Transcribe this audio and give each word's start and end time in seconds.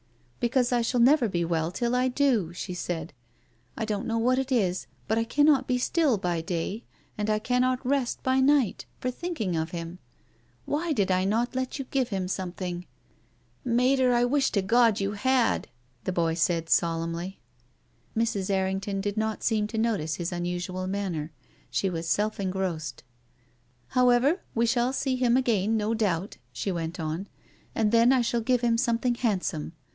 "Because 0.41 0.71
I 0.71 0.81
shall 0.81 0.99
never 0.99 1.29
be 1.29 1.45
well 1.45 1.71
till 1.71 1.93
I 1.95 2.07
do," 2.07 2.51
she 2.53 2.73
said." 2.73 3.13
I 3.77 3.85
don't 3.85 4.07
know 4.07 4.17
what 4.17 4.39
it 4.39 4.51
is, 4.51 4.87
but 5.07 5.19
I 5.19 5.23
cannot 5.23 5.67
be 5.67 5.77
still 5.77 6.17
by 6.17 6.41
day, 6.41 6.83
and 7.15 7.29
I 7.29 7.37
cannot 7.37 7.85
rest 7.85 8.23
by 8.23 8.39
night, 8.39 8.87
for 8.99 9.11
think 9.11 9.39
ing 9.39 9.55
of 9.55 9.69
him. 9.69 9.99
Why 10.65 10.91
did 10.91 11.11
I 11.11 11.23
not 11.25 11.53
let 11.55 11.77
you 11.77 11.85
give 11.91 12.09
him 12.09 12.27
something?" 12.27 12.87
THE 13.63 13.69
LADY 13.69 13.69
AND 13.69 13.71
THE 14.01 14.03
BEGGAR. 14.03 14.05
365" 14.25 14.25
Mater, 14.25 14.25
I 14.25 14.25
wish 14.25 14.51
to 14.53 14.61
God 14.63 14.99
you 14.99 15.11
had!" 15.11 15.67
the 16.05 16.11
boy 16.11 16.33
said 16.33 16.67
solemnly. 16.69 17.39
Mrs. 18.17 18.49
Errington 18.49 19.01
did 19.01 19.17
not 19.17 19.43
seem 19.43 19.67
to 19.67 19.77
notice 19.77 20.15
his 20.15 20.33
un 20.33 20.45
usual 20.45 20.87
manner. 20.87 21.31
She 21.69 21.91
was 21.91 22.07
self 22.09 22.39
engrossed. 22.39 23.03
However, 23.89 24.41
we 24.55 24.65
shall 24.65 24.93
see 24.93 25.15
him 25.17 25.37
again, 25.37 25.77
no 25.77 25.93
doubt," 25.93 26.37
she 26.51 26.71
went 26.71 26.99
on." 26.99 27.27
And 27.75 27.91
then 27.91 28.11
I 28.11 28.21
shall 28.21 28.41
give 28.41 28.61
him 28.61 28.79
some 28.79 28.97
thing 28.97 29.13
handsome. 29.13 29.73